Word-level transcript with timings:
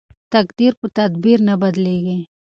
تقدیر 0.33 0.73
په 0.79 0.87
تدبیر 0.97 1.39
نه 1.47 1.55
بدلیږي. 1.61 2.17